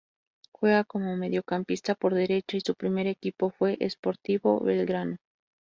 Juega 0.51 0.83
como 0.83 1.15
mediocampista 1.15 1.93
por 1.93 2.15
derecha 2.15 2.57
y 2.57 2.61
su 2.61 2.73
primer 2.73 3.05
equipo 3.05 3.51
fue 3.51 3.77
Sportivo 3.87 4.59
Belgrano. 4.59 5.17